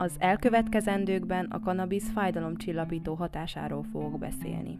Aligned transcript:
Az 0.00 0.16
elkövetkezendőkben 0.18 1.44
a 1.44 1.60
kanabisz 1.60 2.10
fájdalomcsillapító 2.10 3.14
hatásáról 3.14 3.82
fogok 3.82 4.18
beszélni. 4.18 4.78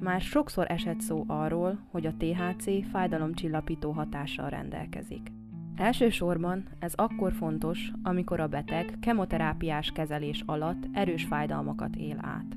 Már 0.00 0.20
sokszor 0.20 0.70
esett 0.70 1.00
szó 1.00 1.24
arról, 1.26 1.78
hogy 1.90 2.06
a 2.06 2.14
THC 2.16 2.90
fájdalomcsillapító 2.90 3.90
hatással 3.90 4.48
rendelkezik. 4.48 5.32
Elsősorban 5.76 6.64
ez 6.78 6.92
akkor 6.94 7.32
fontos, 7.32 7.92
amikor 8.02 8.40
a 8.40 8.48
beteg 8.48 8.96
kemoterápiás 9.00 9.90
kezelés 9.90 10.42
alatt 10.46 10.88
erős 10.92 11.24
fájdalmakat 11.24 11.96
él 11.96 12.18
át. 12.20 12.56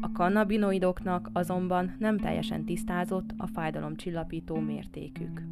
A 0.00 0.12
kannabinoidoknak 0.12 1.30
azonban 1.32 1.96
nem 1.98 2.18
teljesen 2.18 2.64
tisztázott 2.64 3.34
a 3.36 3.46
fájdalomcsillapító 3.46 4.56
mértékük. 4.56 5.51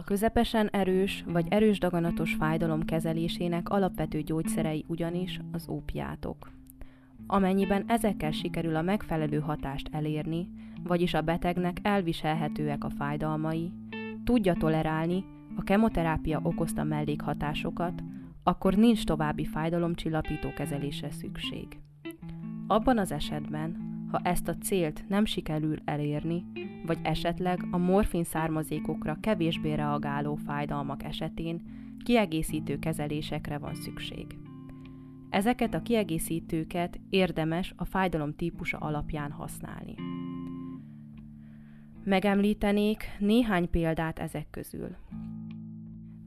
A 0.00 0.04
közepesen 0.04 0.68
erős 0.68 1.24
vagy 1.26 1.46
erős 1.48 1.78
daganatos 1.78 2.34
fájdalom 2.34 2.84
kezelésének 2.84 3.68
alapvető 3.68 4.20
gyógyszerei 4.20 4.84
ugyanis 4.88 5.40
az 5.52 5.68
ópiátok. 5.68 6.50
Amennyiben 7.26 7.84
ezekkel 7.86 8.30
sikerül 8.30 8.76
a 8.76 8.82
megfelelő 8.82 9.38
hatást 9.38 9.88
elérni, 9.92 10.48
vagyis 10.82 11.14
a 11.14 11.20
betegnek 11.20 11.76
elviselhetőek 11.82 12.84
a 12.84 12.90
fájdalmai, 12.90 13.72
tudja 14.24 14.54
tolerálni 14.54 15.24
a 15.56 15.62
kemoterápia 15.62 16.40
okozta 16.42 16.84
mellékhatásokat, 16.84 18.02
akkor 18.42 18.74
nincs 18.74 19.04
további 19.04 19.44
fájdalomcsillapító 19.44 20.52
kezelésre 20.52 21.10
szükség. 21.10 21.80
Abban 22.66 22.98
az 22.98 23.12
esetben, 23.12 23.89
ha 24.10 24.20
ezt 24.22 24.48
a 24.48 24.56
célt 24.56 25.04
nem 25.08 25.24
sikerül 25.24 25.76
elérni, 25.84 26.44
vagy 26.86 26.98
esetleg 27.02 27.60
a 27.70 27.76
morfin 27.78 28.24
származékokra 28.24 29.16
kevésbé 29.20 29.72
reagáló 29.72 30.34
fájdalmak 30.34 31.04
esetén 31.04 31.62
kiegészítő 32.04 32.78
kezelésekre 32.78 33.58
van 33.58 33.74
szükség. 33.74 34.26
Ezeket 35.30 35.74
a 35.74 35.82
kiegészítőket 35.82 37.00
érdemes 37.10 37.74
a 37.76 37.84
fájdalom 37.84 38.34
típusa 38.34 38.78
alapján 38.78 39.30
használni. 39.30 39.94
Megemlítenék 42.04 43.04
néhány 43.18 43.70
példát 43.70 44.18
ezek 44.18 44.46
közül. 44.50 44.96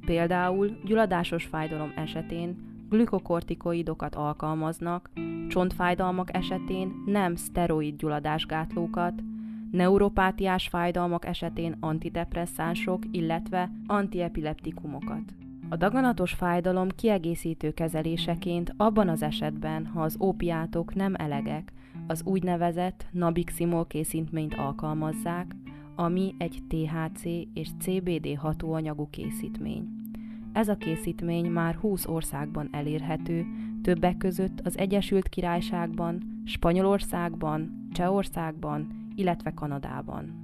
Például 0.06 0.80
gyulladásos 0.86 1.45
fájdalom 1.45 1.92
esetén 1.95 2.73
glükokortikoidokat 2.94 4.16
alkalmaznak, 4.16 5.10
csontfájdalmak 5.48 6.36
esetén 6.36 7.04
nem 7.06 7.36
szteroid 7.36 7.96
gyulladásgátlókat, 7.96 9.14
neuropátiás 9.72 10.68
fájdalmak 10.68 11.26
esetén 11.26 11.78
antidepresszánsok, 11.80 13.04
illetve 13.12 13.72
antiepileptikumokat. 13.88 15.34
A 15.70 15.76
daganatos 15.76 16.34
fájdalom 16.34 16.90
kiegészítő 16.90 17.72
kezeléseként 17.72 18.74
abban 18.78 19.10
az 19.10 19.22
esetben, 19.22 19.86
ha 19.86 20.02
az 20.02 20.18
ópiátok 20.20 20.96
nem 20.96 21.14
elegek, 21.16 21.74
az 22.08 22.24
úgynevezett 22.26 23.06
nabiximol 23.12 23.86
készítményt 23.86 24.54
alkalmazzák, 24.54 25.56
ami 25.96 26.36
egy 26.38 26.60
THC 26.68 27.24
és 27.54 27.70
CBD 27.80 28.36
hatóanyagú 28.38 29.08
készítmény. 29.10 30.03
Ez 30.54 30.68
a 30.68 30.76
készítmény 30.76 31.52
már 31.52 31.76
20 31.76 32.08
országban 32.08 32.70
elérhető, 32.72 33.46
többek 33.82 34.18
között 34.18 34.59
az 34.64 34.78
Egyesült 34.78 35.30
Királyságban, 35.30 36.42
Spanyolországban, 36.46 37.88
Csehországban, 37.94 39.12
illetve 39.16 39.54
Kanadában. 39.54 40.42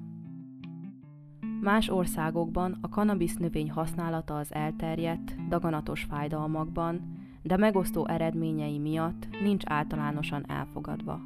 Más 1.62 1.90
országokban 1.90 2.78
a 2.82 2.90
kanabisz 2.90 3.36
növény 3.36 3.72
használata 3.72 4.38
az 4.38 4.54
elterjedt, 4.54 5.36
daganatos 5.48 6.04
fájdalmakban, 6.04 7.18
de 7.42 7.58
megosztó 7.58 8.08
eredményei 8.08 8.78
miatt 8.78 9.28
nincs 9.42 9.64
általánosan 9.68 10.44
elfogadva. 10.48 11.22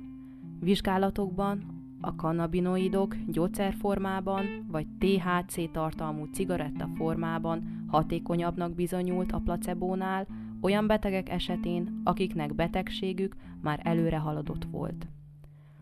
Vizsgálatokban 0.60 1.82
a 2.02 2.16
kannabinoidok 2.16 3.16
gyógyszerformában 3.28 4.46
vagy 4.72 4.88
THC 4.98 5.72
tartalmú 5.72 6.26
cigaretta 6.26 6.90
formában 6.96 7.83
hatékonyabbnak 7.94 8.76
bizonyult 8.76 9.32
a 9.32 9.42
placebónál 9.44 10.28
olyan 10.62 10.88
betegek 10.88 11.30
esetén, 11.30 12.02
akiknek 12.04 12.56
betegségük 12.56 13.36
már 13.62 13.80
előre 13.84 14.18
haladott 14.18 14.66
volt. 14.72 15.08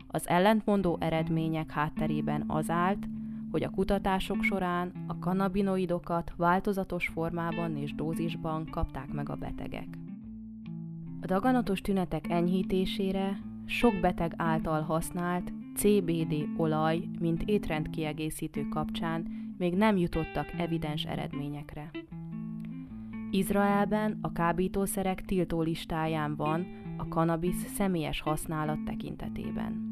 Az 0.07 0.27
ellentmondó 0.27 0.97
eredmények 0.99 1.71
hátterében 1.71 2.43
az 2.47 2.69
állt, 2.69 3.07
hogy 3.51 3.63
a 3.63 3.69
kutatások 3.69 4.43
során 4.43 4.91
a 5.07 5.19
kannabinoidokat 5.19 6.33
változatos 6.37 7.07
formában 7.07 7.77
és 7.77 7.95
dózisban 7.95 8.65
kapták 8.65 9.11
meg 9.11 9.29
a 9.29 9.35
betegek. 9.35 9.87
A 11.21 11.25
daganatos 11.25 11.81
tünetek 11.81 12.29
enyhítésére 12.29 13.41
sok 13.65 13.99
beteg 14.01 14.33
által 14.37 14.81
használt 14.81 15.53
CBD 15.75 16.47
olaj, 16.57 17.03
mint 17.19 17.43
étrendkiegészítő 17.43 18.67
kapcsán 18.67 19.40
még 19.61 19.75
nem 19.75 19.97
jutottak 19.97 20.51
evidens 20.57 21.03
eredményekre. 21.05 21.91
Izraelben 23.31 24.17
a 24.21 24.31
kábítószerek 24.31 25.21
tiltó 25.21 25.61
listáján 25.61 26.35
van 26.35 26.67
a 26.97 27.07
kanabisz 27.07 27.73
személyes 27.73 28.21
használat 28.21 28.83
tekintetében. 28.83 29.89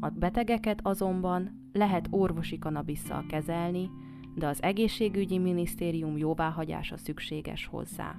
A 0.00 0.08
betegeket 0.08 0.80
azonban 0.82 1.68
lehet 1.72 2.06
orvosi 2.10 2.58
kanabisszal 2.58 3.24
kezelni, 3.28 3.90
de 4.34 4.46
az 4.46 4.62
egészségügyi 4.62 5.38
minisztérium 5.38 6.16
jóváhagyása 6.16 6.96
szükséges 6.96 7.66
hozzá. 7.66 8.16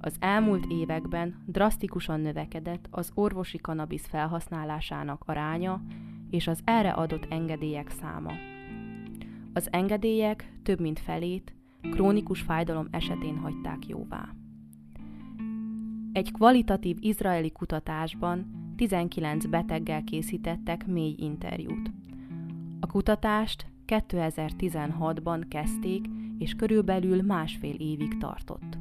Az 0.00 0.16
elmúlt 0.20 0.66
években 0.68 1.42
drasztikusan 1.46 2.20
növekedett 2.20 2.88
az 2.90 3.10
orvosi 3.14 3.58
kanabisz 3.58 4.06
felhasználásának 4.06 5.22
aránya 5.26 5.82
és 6.30 6.46
az 6.46 6.60
erre 6.64 6.90
adott 6.90 7.26
engedélyek 7.30 7.90
száma. 7.90 8.51
Az 9.52 9.68
engedélyek 9.70 10.52
több 10.62 10.80
mint 10.80 10.98
felét 10.98 11.54
krónikus 11.90 12.40
fájdalom 12.40 12.88
esetén 12.90 13.36
hagyták 13.36 13.86
jóvá. 13.86 14.28
Egy 16.12 16.32
kvalitatív 16.32 16.96
izraeli 17.00 17.50
kutatásban 17.50 18.60
19 18.76 19.46
beteggel 19.46 20.04
készítettek 20.04 20.86
mély 20.86 21.14
interjút. 21.18 21.90
A 22.80 22.86
kutatást 22.86 23.66
2016-ban 23.86 25.44
kezdték, 25.48 26.06
és 26.38 26.54
körülbelül 26.54 27.22
másfél 27.22 27.74
évig 27.74 28.18
tartott. 28.18 28.78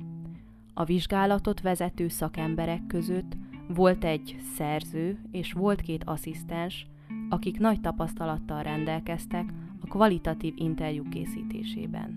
A 0.74 0.84
vizsgálatot 0.84 1.62
vezető 1.62 2.08
szakemberek 2.08 2.88
között 2.88 3.38
volt 3.68 4.04
egy 4.04 4.36
szerző 4.56 5.20
és 5.32 5.54
volt 5.54 5.82
két 5.82 6.04
asszisztens, 6.04 6.88
akik 7.30 7.60
nagy 7.60 7.82
tapasztalattal 7.82 8.64
rendelkeztek 8.64 9.54
kvalitatív 9.92 10.54
interjú 10.58 11.04
készítésében. 11.10 12.16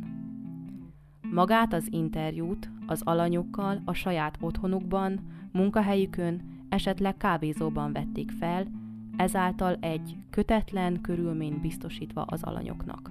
Magát 1.31 1.73
az 1.73 1.87
interjút 1.91 2.71
az 2.87 3.03
alanyokkal 3.05 3.83
a 3.85 3.93
saját 3.93 4.39
otthonukban, 4.41 5.21
munkahelyükön 5.53 6.43
esetleg 6.69 7.17
kávézóban 7.17 7.93
vették 7.93 8.31
fel, 8.31 8.67
ezáltal 9.17 9.77
egy 9.81 10.17
kötetlen 10.31 11.01
körülményt 11.01 11.61
biztosítva 11.61 12.23
az 12.23 12.43
alanyoknak. 12.43 13.11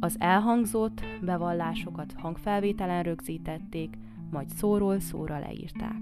Az 0.00 0.16
elhangzott 0.18 1.02
bevallásokat 1.22 2.12
hangfelvételen 2.12 3.02
rögzítették, 3.02 3.98
majd 4.30 4.48
szóról 4.48 5.00
szóra 5.00 5.38
leírták. 5.38 6.00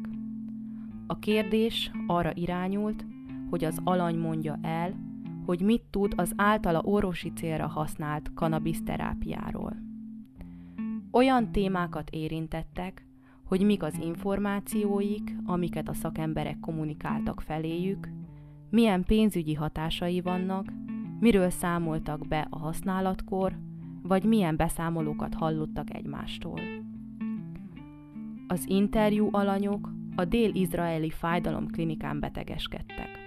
A 1.07 1.19
kérdés 1.19 1.91
arra 2.07 2.33
irányult, 2.35 3.07
hogy 3.51 3.65
az 3.65 3.81
alany 3.85 4.19
mondja 4.19 4.59
el, 4.63 5.08
hogy 5.49 5.61
mit 5.61 5.83
tud 5.91 6.13
az 6.17 6.33
általa 6.37 6.81
orvosi 6.81 7.33
célra 7.33 7.67
használt 7.67 8.35
kanabiszterápiáról. 8.35 9.77
Olyan 11.11 11.53
témákat 11.53 12.11
érintettek, 12.11 13.07
hogy 13.45 13.65
mik 13.65 13.83
az 13.83 13.99
információik, 14.01 15.37
amiket 15.47 15.89
a 15.89 15.95
szakemberek 15.95 16.61
kommunikáltak 16.61 17.41
feléjük, 17.41 18.09
milyen 18.71 19.05
pénzügyi 19.05 19.55
hatásai 19.55 20.21
vannak, 20.21 20.73
miről 21.21 21.51
számoltak 21.51 22.27
be 22.27 22.47
a 22.51 22.59
használatkor, 22.59 23.59
vagy 24.03 24.25
milyen 24.25 24.57
beszámolókat 24.57 25.35
hallottak 25.35 25.95
egymástól. 25.95 26.61
Az 28.47 28.65
interjú 28.67 29.29
alanyok 29.31 29.93
a 30.17 30.25
dél-izraeli 30.25 31.11
fájdalomklinikán 31.11 32.21
betegeskedtek. 32.21 33.18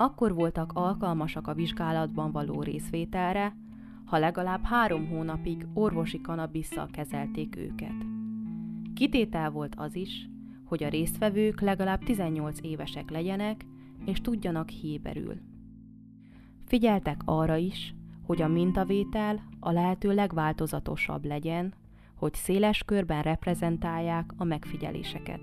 Akkor 0.00 0.34
voltak 0.34 0.72
alkalmasak 0.74 1.46
a 1.46 1.54
vizsgálatban 1.54 2.32
való 2.32 2.62
részvételre, 2.62 3.56
ha 4.04 4.18
legalább 4.18 4.64
három 4.64 5.08
hónapig 5.08 5.66
orvosi 5.74 6.20
kanabisszal 6.20 6.88
kezelték 6.90 7.56
őket. 7.56 7.94
Kitétel 8.94 9.50
volt 9.50 9.74
az 9.76 9.94
is, 9.94 10.28
hogy 10.64 10.84
a 10.84 10.88
résztvevők 10.88 11.60
legalább 11.60 12.04
18 12.04 12.58
évesek 12.62 13.10
legyenek, 13.10 13.66
és 14.04 14.20
tudjanak 14.20 14.68
héberül. 14.68 15.34
Figyeltek 16.64 17.20
arra 17.24 17.56
is, 17.56 17.94
hogy 18.22 18.42
a 18.42 18.48
mintavétel 18.48 19.42
a 19.60 19.70
lehető 19.70 20.14
legváltozatosabb 20.14 21.24
legyen, 21.24 21.74
hogy 22.14 22.34
széles 22.34 22.82
körben 22.84 23.22
reprezentálják 23.22 24.32
a 24.36 24.44
megfigyeléseket. 24.44 25.40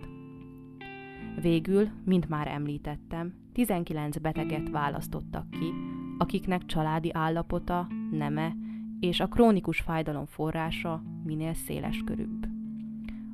Végül, 1.42 1.90
mint 2.06 2.30
már 2.30 2.48
említettem, 2.48 3.45
19 3.56 4.18
beteget 4.18 4.70
választottak 4.70 5.50
ki, 5.50 5.74
akiknek 6.18 6.66
családi 6.66 7.10
állapota, 7.14 7.88
neme 8.12 8.56
és 9.00 9.20
a 9.20 9.28
krónikus 9.28 9.80
fájdalom 9.80 10.26
forrása 10.26 11.04
minél 11.24 11.54
széles 11.54 12.02
körűbb. 12.06 12.48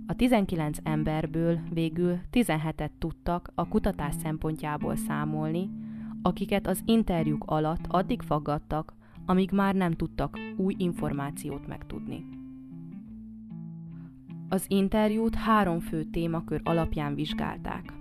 A 0.08 0.16
19 0.16 0.78
emberből 0.84 1.60
végül 1.70 2.20
17-et 2.32 2.90
tudtak 3.00 3.52
a 3.56 3.68
kutatás 3.68 4.16
szempontjából 4.16 4.96
számolni, 4.96 5.70
akiket 6.22 6.68
az 6.68 6.82
interjúk 6.86 7.44
alatt 7.46 7.86
addig 7.88 8.22
faggattak, 8.22 8.94
amíg 9.26 9.52
már 9.52 9.76
nem 9.76 9.94
tudtak 9.94 10.40
új 10.58 10.76
információt 10.78 11.68
megtudni. 11.68 12.26
Az 14.50 14.66
interjút 14.68 15.36
három 15.36 15.80
fő 15.80 16.04
témakör 16.04 16.62
alapján 16.64 17.16
vizsgálták. 17.16 18.00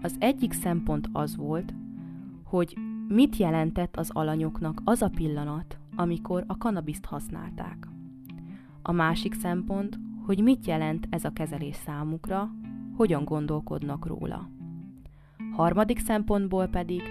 Az 0.00 0.16
egyik 0.18 0.52
szempont 0.52 1.08
az 1.12 1.36
volt, 1.36 1.74
hogy 2.44 2.76
mit 3.08 3.36
jelentett 3.36 3.96
az 3.96 4.10
alanyoknak 4.10 4.80
az 4.84 5.02
a 5.02 5.08
pillanat, 5.08 5.78
amikor 5.96 6.44
a 6.46 6.56
kanabiszt 6.56 7.04
használták. 7.04 7.88
A 8.82 8.92
másik 8.92 9.34
szempont, 9.34 9.98
hogy 10.26 10.42
mit 10.42 10.66
jelent 10.66 11.06
ez 11.10 11.24
a 11.24 11.32
kezelés 11.32 11.76
számukra, 11.76 12.50
hogyan 12.96 13.24
gondolkodnak 13.24 14.06
róla. 14.06 14.48
Harmadik 15.52 15.98
szempontból 15.98 16.66
pedig 16.66 17.02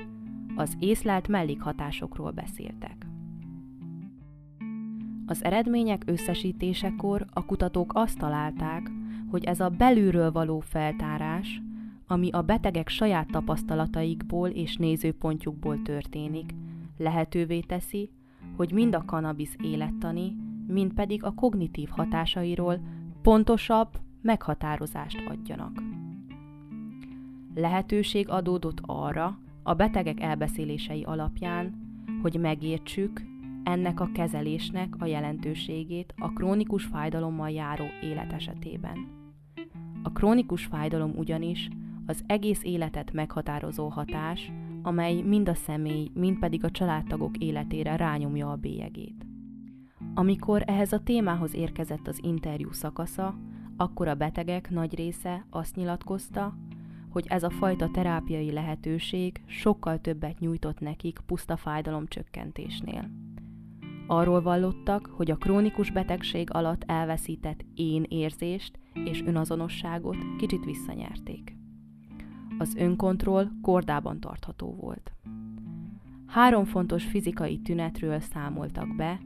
az 0.56 0.76
észlelt 0.80 1.28
mellékhatásokról 1.28 2.32
beszéltek. 2.32 3.08
Az 5.26 5.44
eredmények 5.44 6.04
összesítésekor 6.06 7.26
a 7.34 7.46
kutatók 7.46 7.92
azt 7.96 8.18
találták, 8.18 8.92
hogy 9.30 9.44
ez 9.44 9.60
a 9.60 9.70
belülről 9.70 10.32
való 10.32 10.60
feltárás, 10.60 11.62
ami 12.08 12.30
a 12.32 12.42
betegek 12.42 12.90
saját 12.90 13.28
tapasztalataikból 13.28 14.50
és 14.50 14.76
nézőpontjukból 14.76 15.82
történik, 15.82 16.54
lehetővé 16.98 17.60
teszi, 17.60 18.10
hogy 18.56 18.72
mind 18.72 18.96
a 18.96 19.06
kanabisz 19.06 19.56
élettani, 19.64 20.36
mind 20.68 20.94
pedig 20.94 21.24
a 21.24 21.34
kognitív 21.34 21.90
hatásairól 21.90 22.80
pontosabb 23.22 23.88
meghatározást 24.22 25.24
adjanak. 25.30 25.82
Lehetőség 27.56 28.30
adódott 28.30 28.80
arra, 28.82 29.40
a 29.64 29.74
betegek 29.74 30.22
elbeszélései 30.22 31.04
alapján, 31.04 31.74
hogy 32.22 32.40
megértsük 32.40 33.22
ennek 33.64 34.00
a 34.00 34.10
kezelésnek 34.14 34.96
a 35.00 35.06
jelentőségét 35.06 36.14
a 36.18 36.34
krónikus 36.34 36.84
fájdalommal 36.84 37.50
járó 37.50 37.86
élet 38.02 38.34
esetében. 38.34 39.08
A 40.04 40.12
krónikus 40.12 40.66
fájdalom 40.66 41.14
ugyanis 41.16 41.70
az 42.08 42.24
egész 42.28 42.64
életet 42.64 43.12
meghatározó 43.14 43.88
hatás, 43.88 44.52
amely 44.82 45.22
mind 45.22 45.50
a 45.50 45.56
személy, 45.56 46.12
mind 46.14 46.40
pedig 46.40 46.64
a 46.64 46.72
családtagok 46.72 47.38
életére 47.38 47.96
rányomja 47.96 48.52
a 48.52 48.56
bélyegét. 48.56 49.26
Amikor 50.14 50.64
ehhez 50.66 50.94
a 50.94 51.04
témához 51.04 51.56
érkezett 51.56 52.08
az 52.08 52.20
interjú 52.22 52.72
szakasza, 52.72 53.36
akkor 53.78 54.08
a 54.08 54.16
betegek 54.16 54.70
nagy 54.70 54.96
része 54.96 55.46
azt 55.50 55.76
nyilatkozta, 55.76 56.58
hogy 57.10 57.26
ez 57.28 57.44
a 57.44 57.50
fajta 57.50 57.90
terápiai 57.92 58.52
lehetőség 58.52 59.42
sokkal 59.46 60.02
többet 60.02 60.40
nyújtott 60.40 60.80
nekik 60.80 61.20
puszta 61.26 61.58
fájdalom 61.58 62.08
csökkentésnél. 62.08 63.10
Arról 64.08 64.42
vallottak, 64.42 65.06
hogy 65.06 65.32
a 65.32 65.36
krónikus 65.36 65.92
betegség 65.92 66.54
alatt 66.54 66.84
elveszített 66.86 67.66
én 67.76 68.06
érzést 68.08 68.80
és 68.94 69.22
önazonosságot 69.26 70.18
kicsit 70.38 70.66
visszanyerték. 70.66 71.56
Az 72.58 72.76
önkontroll 72.76 73.48
kordában 73.62 74.20
tartható 74.20 74.76
volt. 74.82 75.12
Három 76.26 76.66
fontos 76.66 77.04
fizikai 77.04 77.60
tünetről 77.60 78.20
számoltak 78.20 78.96
be, 78.96 79.20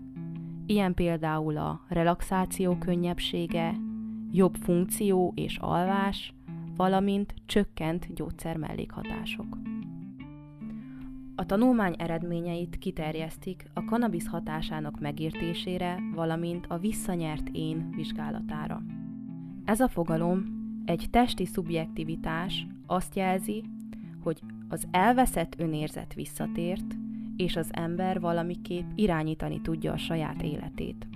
ilyen 0.65 0.93
például 0.93 1.57
a 1.57 1.81
relaxáció 1.87 2.77
könnyebbsége, 2.77 3.75
jobb 4.31 4.55
funkció 4.55 5.31
és 5.35 5.57
alvás, 5.57 6.33
valamint 6.75 7.33
csökkent 7.45 8.13
gyógyszer 8.13 8.57
mellékhatások. 8.57 9.57
A 11.35 11.45
tanulmány 11.45 11.95
eredményeit 11.97 12.77
kiterjesztik 12.77 13.65
a 13.73 13.85
kanabisz 13.85 14.27
hatásának 14.27 14.99
megértésére, 14.99 15.99
valamint 16.15 16.65
a 16.67 16.77
visszanyert 16.77 17.49
én 17.51 17.89
vizsgálatára. 17.95 18.81
Ez 19.65 19.79
a 19.79 19.87
fogalom 19.87 20.45
egy 20.85 21.07
testi 21.11 21.45
szubjektivitás 21.45 22.67
azt 22.91 23.15
jelzi, 23.15 23.63
hogy 24.23 24.41
az 24.69 24.87
elveszett 24.91 25.55
önérzet 25.57 26.13
visszatért, 26.13 26.95
és 27.35 27.55
az 27.55 27.69
ember 27.71 28.19
valamiképp 28.19 28.85
irányítani 28.95 29.61
tudja 29.61 29.91
a 29.91 29.97
saját 29.97 30.41
életét. 30.41 31.07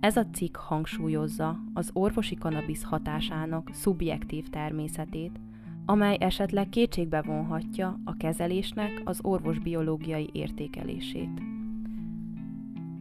Ez 0.00 0.16
a 0.16 0.26
cikk 0.32 0.56
hangsúlyozza 0.56 1.58
az 1.74 1.90
orvosi 1.92 2.34
kanabisz 2.34 2.82
hatásának 2.82 3.70
szubjektív 3.72 4.48
természetét, 4.48 5.40
amely 5.86 6.16
esetleg 6.20 6.68
kétségbe 6.68 7.22
vonhatja 7.22 8.00
a 8.04 8.16
kezelésnek 8.16 9.00
az 9.04 9.18
orvos 9.22 9.58
biológiai 9.58 10.28
értékelését. 10.32 11.42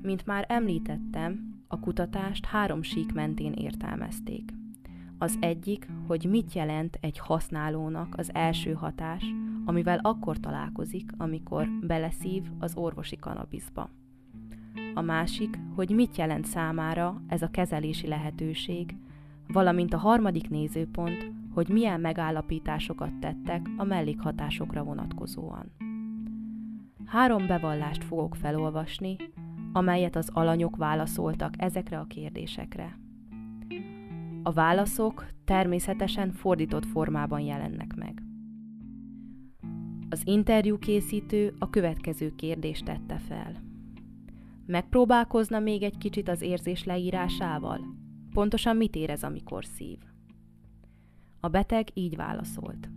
Mint 0.01 0.25
már 0.25 0.45
említettem, 0.47 1.59
a 1.67 1.79
kutatást 1.79 2.45
három 2.45 2.81
sík 2.81 3.13
mentén 3.13 3.53
értelmezték. 3.53 4.60
Az 5.21 5.37
egyik, 5.39 5.87
hogy 6.07 6.25
mit 6.29 6.53
jelent 6.53 6.97
egy 7.01 7.17
használónak 7.17 8.15
az 8.17 8.33
első 8.33 8.73
hatás, 8.73 9.23
amivel 9.65 9.99
akkor 10.01 10.39
találkozik, 10.39 11.11
amikor 11.17 11.67
beleszív 11.81 12.43
az 12.59 12.75
orvosi 12.75 13.15
kanabiszba. 13.15 13.89
A 14.93 15.01
másik, 15.01 15.59
hogy 15.75 15.89
mit 15.89 16.17
jelent 16.17 16.45
számára 16.45 17.21
ez 17.27 17.41
a 17.41 17.49
kezelési 17.49 18.07
lehetőség, 18.07 18.95
valamint 19.47 19.93
a 19.93 19.97
harmadik 19.97 20.49
nézőpont, 20.49 21.31
hogy 21.53 21.69
milyen 21.69 21.99
megállapításokat 21.99 23.19
tettek 23.19 23.69
a 23.77 23.83
mellékhatásokra 23.83 24.83
vonatkozóan. 24.83 25.71
Három 27.05 27.47
bevallást 27.47 28.03
fogok 28.03 28.35
felolvasni, 28.35 29.15
amelyet 29.73 30.15
az 30.15 30.29
alanyok 30.33 30.75
válaszoltak 30.75 31.53
ezekre 31.57 31.99
a 31.99 32.05
kérdésekre. 32.05 32.99
A 34.43 34.51
válaszok 34.51 35.25
természetesen 35.45 36.31
fordított 36.31 36.85
formában 36.85 37.39
jelennek 37.39 37.95
meg. 37.95 38.23
Az 40.09 40.21
interjú 40.23 40.77
készítő 40.77 41.55
a 41.59 41.69
következő 41.69 42.35
kérdést 42.35 42.85
tette 42.85 43.17
fel. 43.17 43.63
Megpróbálkozna 44.65 45.59
még 45.59 45.83
egy 45.83 45.97
kicsit 45.97 46.29
az 46.29 46.41
érzés 46.41 46.83
leírásával? 46.83 47.79
Pontosan 48.33 48.77
mit 48.77 48.95
érez, 48.95 49.23
amikor 49.23 49.65
szív? 49.65 49.97
A 51.39 51.47
beteg 51.47 51.87
így 51.93 52.15
válaszolt. 52.15 52.89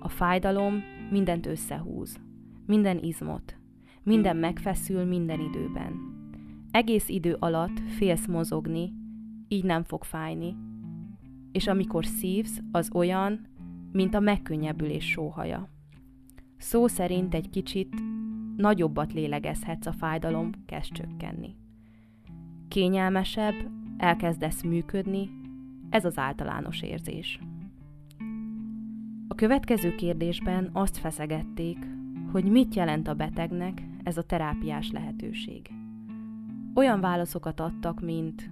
A 0.00 0.08
fájdalom 0.08 0.82
mindent 1.10 1.46
összehúz, 1.46 2.20
minden 2.66 2.98
izmot, 2.98 3.56
minden 4.02 4.36
megfeszül 4.36 5.04
minden 5.04 5.40
időben. 5.40 6.14
Egész 6.70 7.08
idő 7.08 7.36
alatt 7.38 7.80
félsz 7.80 8.26
mozogni, 8.26 8.92
így 9.48 9.64
nem 9.64 9.82
fog 9.82 10.04
fájni, 10.04 10.56
és 11.52 11.66
amikor 11.66 12.06
szívsz, 12.06 12.60
az 12.72 12.90
olyan, 12.94 13.46
mint 13.92 14.14
a 14.14 14.20
megkönnyebbülés 14.20 15.10
sóhaja. 15.10 15.68
Szó 16.56 16.86
szerint 16.86 17.34
egy 17.34 17.50
kicsit 17.50 17.94
nagyobbat 18.56 19.12
lélegezhetsz, 19.12 19.86
a 19.86 19.92
fájdalom 19.92 20.50
kezd 20.66 20.92
csökkenni. 20.92 21.56
Kényelmesebb, 22.68 23.54
elkezdesz 23.96 24.62
működni, 24.62 25.30
ez 25.90 26.04
az 26.04 26.18
általános 26.18 26.82
érzés. 26.82 27.40
A 29.28 29.34
következő 29.34 29.94
kérdésben 29.94 30.70
azt 30.72 30.96
feszegették, 30.96 31.78
hogy 32.32 32.44
mit 32.44 32.74
jelent 32.74 33.08
a 33.08 33.14
betegnek 33.14 33.82
ez 34.02 34.16
a 34.16 34.22
terápiás 34.22 34.90
lehetőség. 34.90 35.70
Olyan 36.74 37.00
válaszokat 37.00 37.60
adtak, 37.60 38.00
mint 38.00 38.50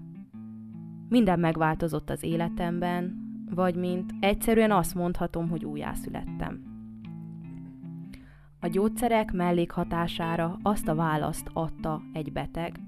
minden 1.14 1.40
megváltozott 1.40 2.10
az 2.10 2.22
életemben, 2.22 3.16
vagy 3.50 3.74
mint 3.74 4.12
egyszerűen 4.20 4.70
azt 4.70 4.94
mondhatom, 4.94 5.48
hogy 5.48 5.64
újjászülettem. 5.64 6.62
A 8.60 8.66
gyógyszerek 8.66 9.32
mellékhatására 9.32 10.58
azt 10.62 10.88
a 10.88 10.94
választ 10.94 11.50
adta 11.52 12.02
egy 12.12 12.32
beteg, 12.32 12.80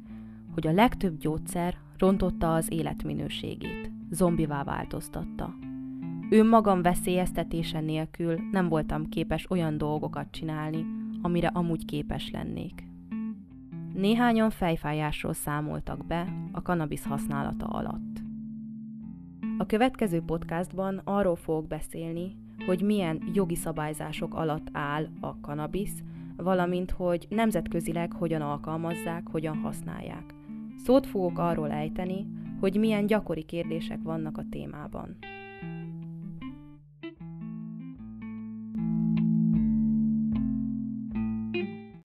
hogy 0.54 0.66
a 0.66 0.73
legtöbb 0.73 1.18
gyógyszer 1.18 1.75
rontotta 1.99 2.54
az 2.54 2.73
életminőségét, 2.73 3.90
zombivá 4.11 4.64
változtatta. 4.64 5.54
Önmagam 6.30 6.83
veszélyeztetése 6.83 7.80
nélkül 7.80 8.40
nem 8.50 8.68
voltam 8.68 9.09
képes 9.09 9.50
olyan 9.50 9.78
dolgokat 9.78 10.30
csinálni, 10.30 10.87
amire 11.23 11.49
amúgy 11.49 11.85
képes 11.85 12.30
lennék. 12.30 12.87
Néhányan 13.97 14.50
fejfájásról 14.50 15.33
számoltak 15.33 16.07
be 16.07 16.33
a 16.53 16.62
kanabisz 16.62 17.05
használata 17.05 17.67
alatt. 17.67 18.23
A 19.59 19.67
következő 19.67 20.21
podcastban 20.21 21.00
arról 21.05 21.37
fogok 21.37 21.67
beszélni, 21.67 22.37
hogy 22.67 22.83
milyen 22.83 23.23
jogi 23.33 23.55
szabályzások 23.55 24.35
alatt 24.35 24.69
áll 24.73 25.09
a 25.21 25.41
kanabisz, 25.41 26.03
valamint 26.37 26.91
hogy 26.91 27.26
nemzetközileg 27.31 28.12
hogyan 28.12 28.43
alkalmazzák, 28.43 29.29
hogyan 29.31 29.57
használják. 29.57 30.35
Szót 30.85 31.07
fogok 31.07 31.38
arról 31.38 31.71
ejteni, 31.71 32.26
hogy 32.61 32.76
milyen 32.76 33.07
gyakori 33.07 33.43
kérdések 33.43 33.99
vannak 34.03 34.38
a 34.38 34.47
témában. 34.50 35.17